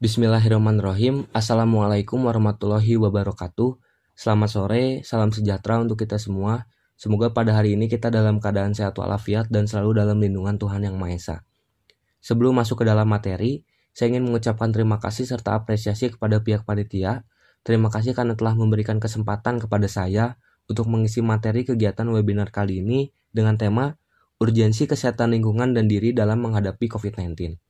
[0.00, 1.28] Bismillahirrahmanirrahim.
[1.28, 3.76] Assalamualaikum warahmatullahi wabarakatuh.
[4.16, 6.64] Selamat sore, salam sejahtera untuk kita semua.
[6.96, 10.96] Semoga pada hari ini kita dalam keadaan sehat walafiat dan selalu dalam lindungan Tuhan Yang
[10.96, 11.36] Maha Esa.
[12.24, 17.28] Sebelum masuk ke dalam materi, saya ingin mengucapkan terima kasih serta apresiasi kepada pihak panitia.
[17.60, 23.12] Terima kasih karena telah memberikan kesempatan kepada saya untuk mengisi materi kegiatan webinar kali ini
[23.36, 24.00] dengan tema
[24.40, 27.60] Urgensi Kesehatan Lingkungan dan Diri dalam Menghadapi COVID-19.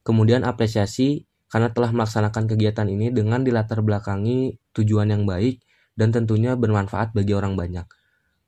[0.00, 5.64] Kemudian apresiasi karena telah melaksanakan kegiatan ini dengan dilatar belakangi tujuan yang baik
[5.96, 7.88] dan tentunya bermanfaat bagi orang banyak.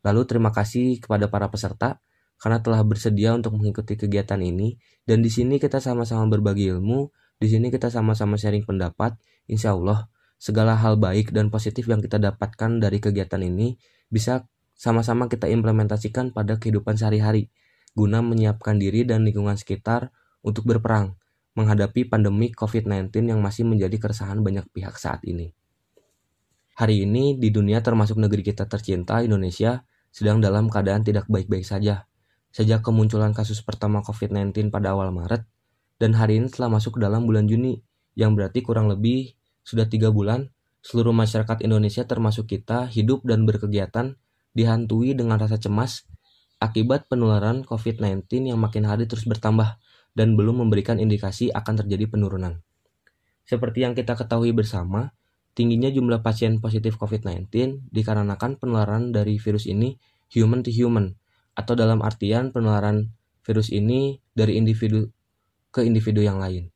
[0.05, 2.01] Lalu terima kasih kepada para peserta
[2.41, 7.49] karena telah bersedia untuk mengikuti kegiatan ini dan di sini kita sama-sama berbagi ilmu, di
[7.49, 9.17] sini kita sama-sama sharing pendapat.
[9.51, 10.09] Insya Allah
[10.41, 13.77] segala hal baik dan positif yang kita dapatkan dari kegiatan ini
[14.09, 17.53] bisa sama-sama kita implementasikan pada kehidupan sehari-hari
[17.93, 20.09] guna menyiapkan diri dan lingkungan sekitar
[20.41, 21.20] untuk berperang
[21.61, 25.53] menghadapi pandemi COVID-19 yang masih menjadi keresahan banyak pihak saat ini.
[26.81, 32.09] Hari ini di dunia termasuk negeri kita tercinta Indonesia sedang dalam keadaan tidak baik-baik saja.
[32.51, 35.45] Sejak kemunculan kasus pertama COVID-19 pada awal Maret,
[36.01, 37.79] dan hari ini telah masuk ke dalam bulan Juni,
[38.17, 40.49] yang berarti kurang lebih sudah tiga bulan,
[40.81, 44.17] seluruh masyarakat Indonesia termasuk kita hidup dan berkegiatan
[44.57, 46.09] dihantui dengan rasa cemas
[46.59, 49.81] akibat penularan COVID-19 yang makin hari terus bertambah
[50.15, 52.63] dan belum memberikan indikasi akan terjadi penurunan.
[53.47, 55.11] Seperti yang kita ketahui bersama,
[55.59, 57.51] tingginya jumlah pasien positif COVID-19
[57.91, 59.99] dikarenakan penularan dari virus ini
[60.31, 61.19] human to human,
[61.59, 63.11] atau dalam artian penularan
[63.43, 65.11] virus ini dari individu
[65.75, 66.71] ke individu yang lain.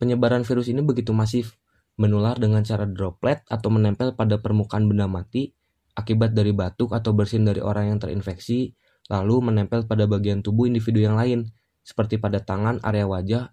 [0.00, 1.58] Penyebaran virus ini begitu masif,
[1.98, 5.52] menular dengan cara droplet atau menempel pada permukaan benda mati
[5.98, 8.70] akibat dari batuk atau bersin dari orang yang terinfeksi,
[9.10, 11.50] lalu menempel pada bagian tubuh individu yang lain,
[11.88, 13.48] seperti pada tangan, area wajah,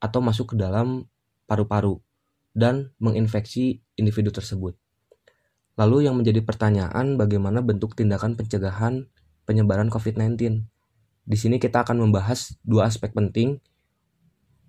[0.00, 1.04] atau masuk ke dalam
[1.44, 2.00] paru-paru
[2.56, 4.72] dan menginfeksi individu tersebut.
[5.76, 9.04] Lalu yang menjadi pertanyaan bagaimana bentuk tindakan pencegahan
[9.44, 10.64] penyebaran COVID-19.
[11.28, 13.60] Di sini kita akan membahas dua aspek penting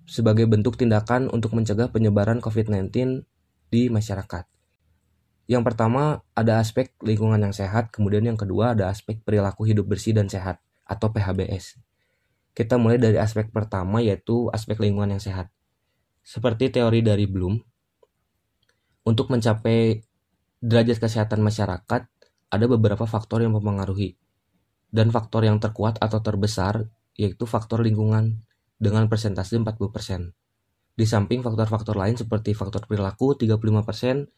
[0.03, 3.23] sebagai bentuk tindakan untuk mencegah penyebaran COVID-19
[3.71, 4.43] di masyarakat.
[5.45, 10.11] Yang pertama ada aspek lingkungan yang sehat, kemudian yang kedua ada aspek perilaku hidup bersih
[10.11, 10.57] dan sehat
[10.89, 11.84] atau PHBS.
[12.55, 15.51] Kita mulai dari aspek pertama yaitu aspek lingkungan yang sehat.
[16.23, 17.59] Seperti teori dari Bloom,
[19.05, 20.01] untuk mencapai
[20.63, 22.01] derajat kesehatan masyarakat,
[22.49, 24.17] ada beberapa faktor yang mempengaruhi.
[24.89, 28.41] Dan faktor yang terkuat atau terbesar yaitu faktor lingkungan
[28.79, 30.33] dengan persentase 40%.
[30.95, 34.31] Di samping faktor-faktor lain seperti faktor perilaku 35%,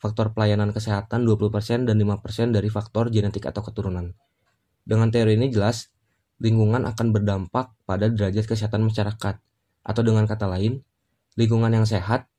[0.00, 4.16] faktor pelayanan kesehatan 20%, dan 5% dari faktor genetik atau keturunan.
[4.88, 5.92] Dengan teori ini jelas,
[6.38, 9.38] lingkungan akan berdampak pada derajat kesehatan masyarakat.
[9.82, 10.82] Atau dengan kata lain,
[11.34, 12.30] lingkungan yang sehat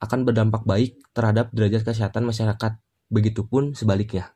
[0.00, 2.76] akan berdampak baik terhadap derajat kesehatan masyarakat,
[3.08, 4.34] begitupun sebaliknya.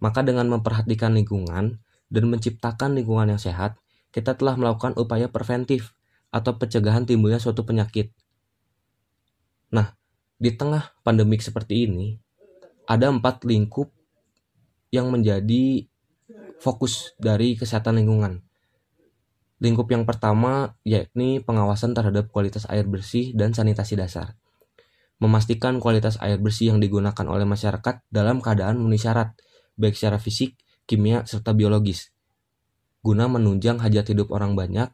[0.00, 3.76] Maka dengan memperhatikan lingkungan dan menciptakan lingkungan yang sehat,
[4.10, 5.92] kita telah melakukan upaya preventif
[6.32, 8.14] atau pencegahan timbulnya suatu penyakit.
[9.70, 9.94] Nah,
[10.40, 12.16] di tengah pandemik seperti ini,
[12.88, 13.92] ada empat lingkup
[14.90, 15.89] yang menjadi
[16.60, 18.44] fokus dari kesehatan lingkungan.
[19.60, 24.36] Lingkup yang pertama yakni pengawasan terhadap kualitas air bersih dan sanitasi dasar.
[25.20, 29.36] Memastikan kualitas air bersih yang digunakan oleh masyarakat dalam keadaan memenuhi syarat,
[29.76, 30.56] baik secara fisik,
[30.88, 32.12] kimia, serta biologis.
[33.04, 34.88] Guna menunjang hajat hidup orang banyak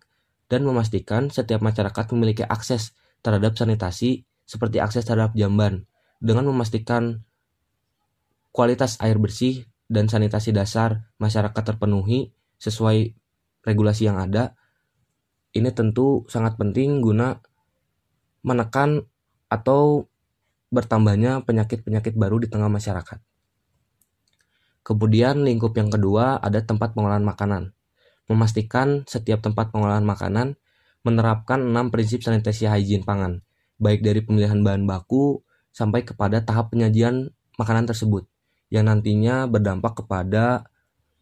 [0.51, 5.91] dan memastikan setiap masyarakat memiliki akses terhadap sanitasi seperti akses terhadap jamban
[6.23, 7.27] dengan memastikan
[8.55, 13.15] kualitas air bersih dan sanitasi dasar masyarakat terpenuhi sesuai
[13.63, 14.59] regulasi yang ada,
[15.55, 17.39] ini tentu sangat penting guna
[18.43, 19.07] menekan
[19.47, 20.07] atau
[20.71, 23.19] bertambahnya penyakit-penyakit baru di tengah masyarakat.
[24.87, 27.75] Kemudian lingkup yang kedua ada tempat pengolahan makanan.
[28.27, 30.59] Memastikan setiap tempat pengolahan makanan
[31.07, 33.43] menerapkan enam prinsip sanitasi hygiene pangan,
[33.79, 38.27] baik dari pemilihan bahan baku sampai kepada tahap penyajian makanan tersebut
[38.73, 40.67] yang nantinya berdampak kepada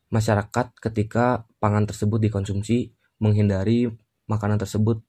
[0.08, 3.90] masyarakat ketika pangan tersebut dikonsumsi menghindari
[4.30, 5.02] makanan tersebut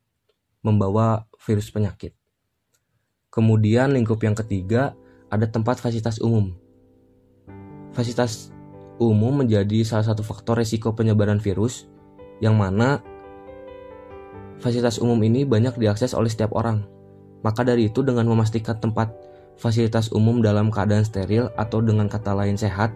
[0.65, 2.17] membawa virus penyakit.
[3.29, 4.95] Kemudian lingkup yang ketiga
[5.29, 6.55] ada tempat fasilitas umum.
[7.91, 8.51] Fasilitas
[8.99, 11.87] umum menjadi salah satu faktor resiko penyebaran virus
[12.39, 13.03] yang mana
[14.59, 16.87] fasilitas umum ini banyak diakses oleh setiap orang.
[17.43, 19.13] Maka dari itu dengan memastikan tempat
[19.55, 22.91] fasilitas umum dalam keadaan steril atau dengan kata lain sehat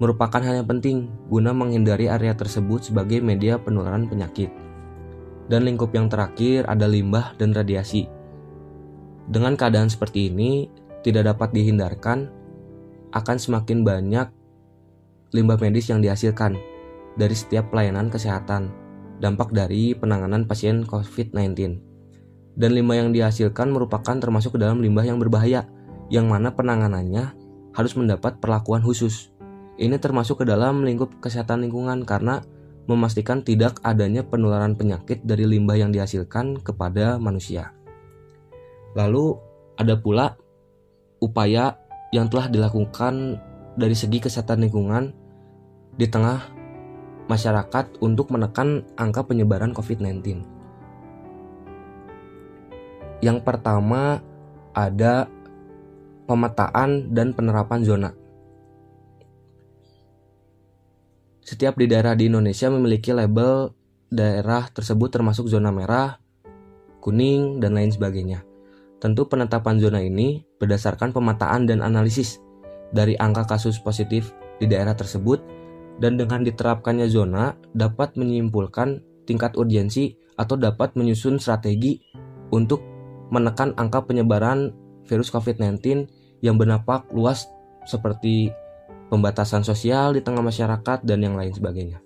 [0.00, 4.48] merupakan hal yang penting guna menghindari area tersebut sebagai media penularan penyakit.
[5.52, 8.08] Dan lingkup yang terakhir ada limbah dan radiasi.
[9.28, 10.72] Dengan keadaan seperti ini,
[11.04, 12.32] tidak dapat dihindarkan
[13.12, 14.28] akan semakin banyak
[15.36, 16.56] limbah medis yang dihasilkan
[17.18, 18.72] dari setiap pelayanan kesehatan,
[19.20, 21.89] dampak dari penanganan pasien COVID-19.
[22.58, 25.66] Dan limbah yang dihasilkan merupakan termasuk ke dalam limbah yang berbahaya,
[26.10, 27.34] yang mana penanganannya
[27.74, 29.30] harus mendapat perlakuan khusus.
[29.80, 32.42] Ini termasuk ke dalam lingkup kesehatan lingkungan karena
[32.90, 37.70] memastikan tidak adanya penularan penyakit dari limbah yang dihasilkan kepada manusia.
[38.98, 39.38] Lalu
[39.78, 40.34] ada pula
[41.22, 41.78] upaya
[42.10, 43.38] yang telah dilakukan
[43.78, 45.14] dari segi kesehatan lingkungan
[45.94, 46.42] di tengah
[47.30, 50.59] masyarakat untuk menekan angka penyebaran COVID-19.
[53.20, 54.24] Yang pertama
[54.72, 55.28] ada
[56.24, 58.10] pemetaan dan penerapan zona.
[61.40, 63.74] Setiap di daerah di Indonesia memiliki label
[64.06, 66.22] daerah tersebut termasuk zona merah,
[67.02, 68.46] kuning, dan lain sebagainya.
[69.00, 72.38] Tentu penetapan zona ini berdasarkan pemetaan dan analisis
[72.94, 74.30] dari angka kasus positif
[74.60, 75.40] di daerah tersebut
[75.98, 81.98] dan dengan diterapkannya zona dapat menyimpulkan tingkat urgensi atau dapat menyusun strategi
[82.52, 82.99] untuk
[83.30, 84.74] menekan angka penyebaran
[85.06, 86.06] virus COVID-19
[86.42, 87.46] yang berdampak luas
[87.86, 88.50] seperti
[89.10, 91.98] pembatasan sosial di tengah masyarakat dan yang lain sebagainya.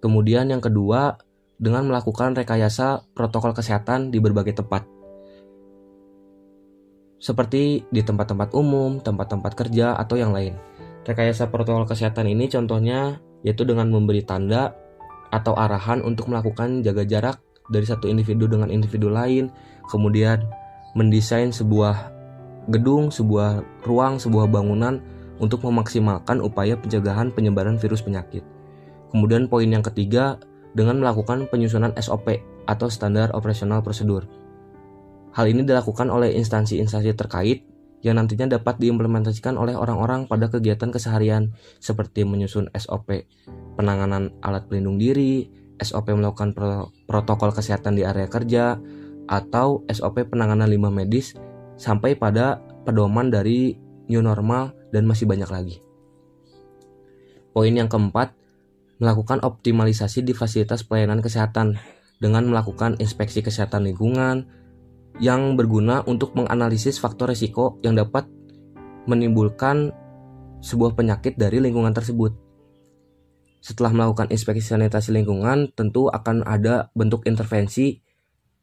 [0.00, 1.16] Kemudian yang kedua,
[1.60, 4.88] dengan melakukan rekayasa protokol kesehatan di berbagai tempat
[7.20, 10.56] seperti di tempat-tempat umum, tempat-tempat kerja, atau yang lain.
[11.04, 14.72] Rekayasa protokol kesehatan ini contohnya yaitu dengan memberi tanda
[15.28, 17.36] atau arahan untuk melakukan jaga jarak
[17.70, 19.48] dari satu individu dengan individu lain,
[19.88, 20.42] kemudian
[20.98, 22.10] mendesain sebuah
[22.68, 24.98] gedung, sebuah ruang, sebuah bangunan
[25.40, 28.44] untuk memaksimalkan upaya pencegahan penyebaran virus penyakit.
[29.14, 30.36] Kemudian poin yang ketiga
[30.76, 32.38] dengan melakukan penyusunan SOP
[32.68, 34.28] atau standar operasional prosedur
[35.30, 37.62] Hal ini dilakukan oleh instansi-instansi terkait
[38.02, 43.28] yang nantinya dapat diimplementasikan oleh orang-orang pada kegiatan keseharian seperti menyusun SOP
[43.78, 45.46] penanganan alat pelindung diri,
[45.80, 48.78] SOP melakukan pro protokol kesehatan di area kerja,
[49.26, 51.34] atau SOP penanganan limbah medis
[51.80, 53.74] sampai pada pedoman dari
[54.10, 55.76] new normal dan masih banyak lagi.
[57.50, 58.36] Poin yang keempat,
[59.00, 61.80] melakukan optimalisasi di fasilitas pelayanan kesehatan
[62.20, 64.46] dengan melakukan inspeksi kesehatan lingkungan,
[65.18, 68.28] yang berguna untuk menganalisis faktor resiko yang dapat
[69.08, 69.92] menimbulkan
[70.60, 72.49] sebuah penyakit dari lingkungan tersebut.
[73.60, 78.00] Setelah melakukan inspeksi sanitasi lingkungan, tentu akan ada bentuk intervensi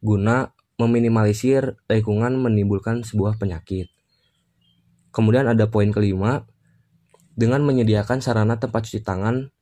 [0.02, 3.90] guna meminimalisir lingkungan menimbulkan sebuah penyakit.
[5.14, 6.46] Kemudian ada poin kelima,
[7.38, 9.54] dengan menyediakan sarana tempat cuci tangan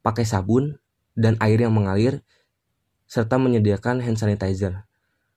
[0.00, 0.80] pakai sabun
[1.12, 2.24] dan air yang mengalir,
[3.04, 4.88] serta menyediakan hand sanitizer.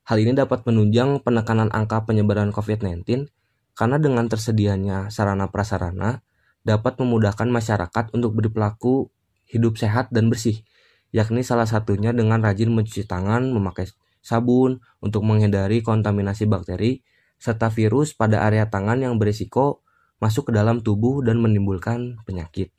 [0.03, 3.27] Hal ini dapat menunjang penekanan angka penyebaran COVID-19
[3.75, 6.23] karena dengan tersedianya sarana prasarana
[6.63, 9.11] dapat memudahkan masyarakat untuk berperilaku
[9.53, 10.65] hidup sehat dan bersih,
[11.13, 13.85] yakni salah satunya dengan rajin mencuci tangan, memakai
[14.25, 17.05] sabun untuk menghindari kontaminasi bakteri
[17.37, 19.85] serta virus pada area tangan yang berisiko
[20.17, 22.71] masuk ke dalam tubuh dan menimbulkan penyakit.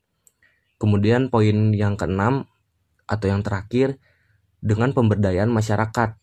[0.80, 2.48] Kemudian poin yang keenam
[3.04, 4.00] atau yang terakhir
[4.64, 6.16] dengan pemberdayaan masyarakat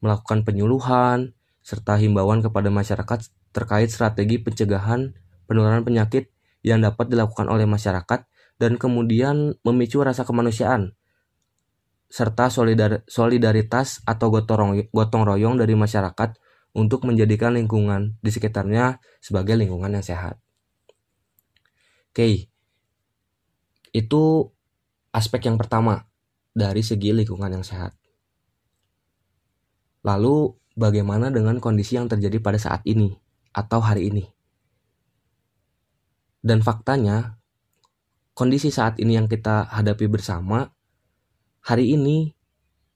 [0.00, 5.12] melakukan penyuluhan, serta himbauan kepada masyarakat terkait strategi pencegahan
[5.50, 6.30] penularan penyakit
[6.62, 8.29] yang dapat dilakukan oleh masyarakat
[8.60, 10.92] dan kemudian memicu rasa kemanusiaan
[12.10, 12.52] serta
[13.08, 16.36] solidaritas atau gotong royong dari masyarakat
[16.76, 20.36] untuk menjadikan lingkungan di sekitarnya sebagai lingkungan yang sehat.
[22.10, 22.50] Oke,
[23.94, 24.22] itu
[25.14, 26.10] aspek yang pertama
[26.52, 27.94] dari segi lingkungan yang sehat.
[30.02, 33.14] Lalu bagaimana dengan kondisi yang terjadi pada saat ini
[33.54, 34.26] atau hari ini?
[36.42, 37.39] Dan faktanya,
[38.40, 40.72] kondisi saat ini yang kita hadapi bersama,
[41.60, 42.32] hari ini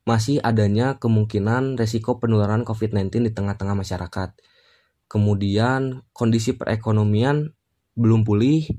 [0.09, 4.41] masih adanya kemungkinan resiko penularan COVID-19 di tengah-tengah masyarakat.
[5.05, 7.53] Kemudian kondisi perekonomian
[7.93, 8.73] belum pulih,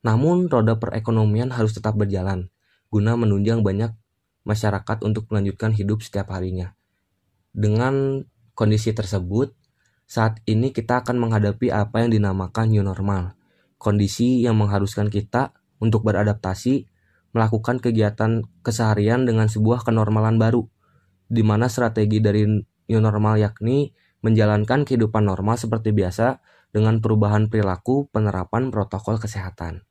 [0.00, 2.48] namun roda perekonomian harus tetap berjalan
[2.88, 3.92] guna menunjang banyak
[4.48, 6.72] masyarakat untuk melanjutkan hidup setiap harinya.
[7.52, 8.24] Dengan
[8.56, 9.52] kondisi tersebut,
[10.08, 13.36] saat ini kita akan menghadapi apa yang dinamakan new normal.
[13.76, 16.86] Kondisi yang mengharuskan kita untuk beradaptasi,
[17.32, 20.68] melakukan kegiatan keseharian dengan sebuah kenormalan baru,
[21.26, 22.46] di mana strategi dari
[22.90, 29.88] new normal yakni menjalankan kehidupan normal seperti biasa dengan perubahan perilaku penerapan protokol kesehatan.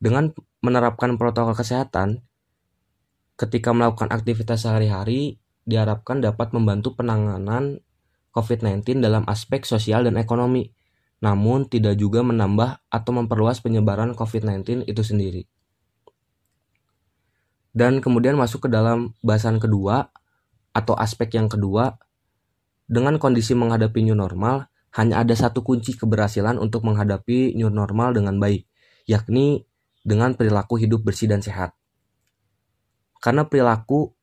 [0.00, 2.24] Dengan menerapkan protokol kesehatan,
[3.36, 7.82] ketika melakukan aktivitas sehari-hari, diharapkan dapat membantu penanganan
[8.32, 10.75] COVID-19 dalam aspek sosial dan ekonomi,
[11.26, 15.42] namun tidak juga menambah atau memperluas penyebaran COVID-19 itu sendiri.
[17.74, 20.14] Dan kemudian masuk ke dalam bahasan kedua
[20.70, 21.98] atau aspek yang kedua,
[22.86, 28.38] dengan kondisi menghadapi new normal, hanya ada satu kunci keberhasilan untuk menghadapi new normal dengan
[28.38, 28.62] baik,
[29.10, 29.66] yakni
[30.06, 31.74] dengan perilaku hidup bersih dan sehat.
[33.18, 34.14] Karena perilaku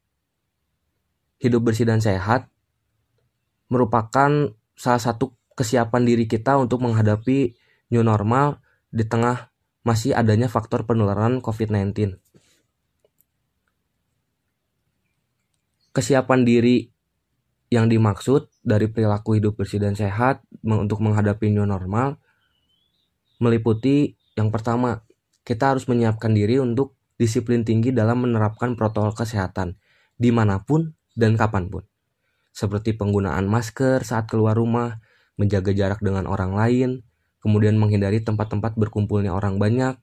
[1.44, 2.48] hidup bersih dan sehat
[3.68, 7.54] merupakan salah satu kesiapan diri kita untuk menghadapi
[7.94, 12.18] new normal di tengah masih adanya faktor penularan COVID-19.
[15.94, 16.90] Kesiapan diri
[17.70, 22.18] yang dimaksud dari perilaku hidup bersih dan sehat untuk menghadapi new normal
[23.44, 25.04] meliputi yang pertama,
[25.44, 29.78] kita harus menyiapkan diri untuk disiplin tinggi dalam menerapkan protokol kesehatan
[30.18, 31.84] di mana pun dan kapan pun.
[32.54, 35.04] Seperti penggunaan masker saat keluar rumah,
[35.36, 36.90] menjaga jarak dengan orang lain,
[37.42, 39.98] kemudian menghindari tempat-tempat berkumpulnya orang banyak,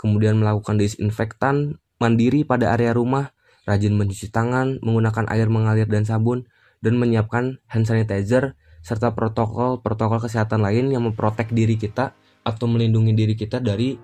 [0.00, 3.36] kemudian melakukan disinfektan mandiri pada area rumah,
[3.68, 6.48] rajin mencuci tangan, menggunakan air mengalir dan sabun,
[6.82, 13.38] dan menyiapkan hand sanitizer serta protokol-protokol kesehatan lain yang memprotek diri kita atau melindungi diri
[13.38, 13.94] kita dari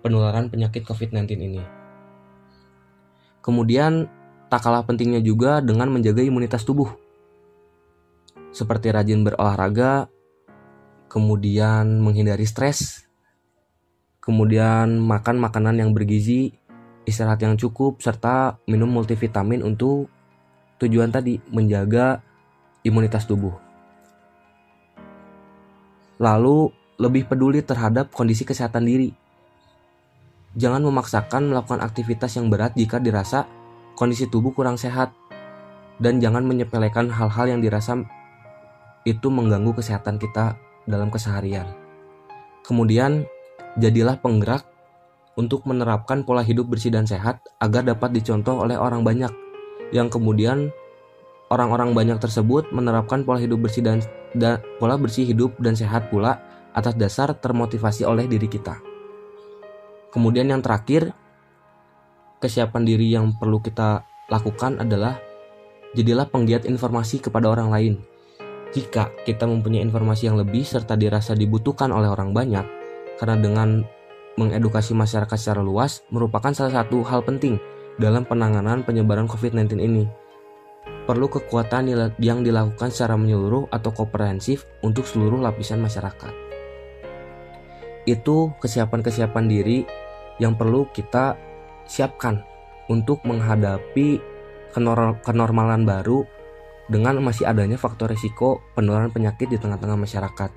[0.00, 1.62] penularan penyakit COVID-19 ini.
[3.42, 4.06] Kemudian
[4.50, 6.90] Tak kalah pentingnya juga dengan menjaga imunitas tubuh.
[8.50, 10.10] Seperti rajin berolahraga,
[11.06, 13.06] kemudian menghindari stres,
[14.18, 16.58] kemudian makan makanan yang bergizi,
[17.06, 20.10] istirahat yang cukup, serta minum multivitamin untuk
[20.82, 22.22] tujuan tadi menjaga
[22.82, 23.54] imunitas tubuh.
[26.18, 29.14] Lalu, lebih peduli terhadap kondisi kesehatan diri.
[30.58, 33.46] Jangan memaksakan melakukan aktivitas yang berat jika dirasa
[33.94, 35.14] kondisi tubuh kurang sehat,
[36.02, 38.04] dan jangan menyepelekan hal-hal yang dirasa
[39.08, 41.66] itu mengganggu kesehatan kita dalam keseharian.
[42.66, 43.24] Kemudian,
[43.80, 44.66] jadilah penggerak
[45.38, 49.32] untuk menerapkan pola hidup bersih dan sehat agar dapat dicontoh oleh orang banyak,
[49.94, 50.68] yang kemudian
[51.50, 54.04] orang-orang banyak tersebut menerapkan pola hidup bersih dan,
[54.36, 56.38] dan pola bersih hidup dan sehat pula
[56.76, 58.78] atas dasar termotivasi oleh diri kita.
[60.10, 61.14] Kemudian yang terakhir,
[62.42, 65.18] kesiapan diri yang perlu kita lakukan adalah
[65.94, 67.94] jadilah penggiat informasi kepada orang lain.
[68.70, 72.62] Jika kita mempunyai informasi yang lebih serta dirasa dibutuhkan oleh orang banyak,
[73.18, 73.82] karena dengan
[74.38, 77.58] mengedukasi masyarakat secara luas merupakan salah satu hal penting
[77.98, 80.04] dalam penanganan penyebaran COVID-19 ini.
[81.04, 81.90] Perlu kekuatan
[82.22, 86.30] yang dilakukan secara menyeluruh atau komprehensif untuk seluruh lapisan masyarakat.
[88.06, 89.82] Itu kesiapan-kesiapan diri
[90.38, 91.34] yang perlu kita
[91.90, 92.40] siapkan
[92.86, 94.22] untuk menghadapi
[95.26, 96.22] kenormalan baru
[96.90, 100.50] dengan masih adanya faktor risiko penularan penyakit di tengah-tengah masyarakat.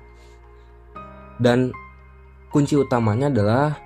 [1.38, 1.70] Dan
[2.50, 3.78] kunci utamanya adalah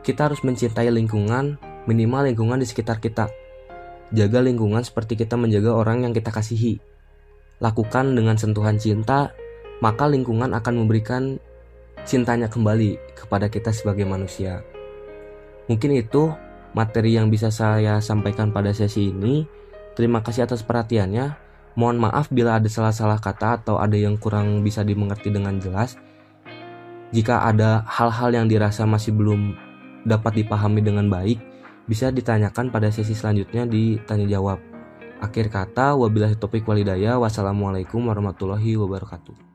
[0.00, 3.28] kita harus mencintai lingkungan, minimal lingkungan di sekitar kita.
[4.10, 6.80] Jaga lingkungan seperti kita menjaga orang yang kita kasihi.
[7.60, 9.30] Lakukan dengan sentuhan cinta,
[9.84, 11.36] maka lingkungan akan memberikan
[12.08, 14.64] cintanya kembali kepada kita sebagai manusia.
[15.68, 16.32] Mungkin itu
[16.72, 19.44] materi yang bisa saya sampaikan pada sesi ini.
[19.98, 21.34] Terima kasih atas perhatiannya.
[21.78, 25.94] Mohon maaf bila ada salah-salah kata atau ada yang kurang bisa dimengerti dengan jelas.
[27.10, 29.54] Jika ada hal-hal yang dirasa masih belum
[30.06, 31.42] dapat dipahami dengan baik,
[31.90, 34.62] bisa ditanyakan pada sesi selanjutnya di tanya jawab.
[35.20, 39.49] Akhir kata, wabillahi topik walidaya, wassalamualaikum warahmatullahi wabarakatuh.